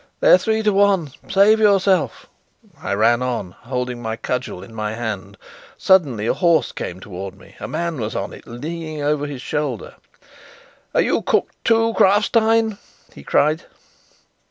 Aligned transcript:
"They're 0.19 0.39
three 0.39 0.63
to 0.63 0.73
one. 0.73 1.11
Save 1.29 1.59
yourself!" 1.59 2.25
I 2.81 2.93
ran 2.95 3.21
on, 3.21 3.51
holding 3.51 4.01
my 4.01 4.15
cudgel 4.15 4.63
in 4.63 4.73
my 4.73 4.95
hand. 4.95 5.37
Suddenly 5.77 6.25
a 6.25 6.33
horse 6.33 6.71
came 6.71 6.99
towards 6.99 7.37
me. 7.37 7.55
A 7.59 7.67
man 7.67 7.99
was 8.01 8.15
on 8.15 8.33
it, 8.33 8.47
leaning 8.47 9.03
over 9.03 9.27
his 9.27 9.43
shoulder. 9.43 9.93
"Are 10.95 11.01
you 11.01 11.21
cooked 11.21 11.53
too, 11.63 11.93
Krafstein?" 11.93 12.79
he 13.13 13.21
cried. 13.23 13.65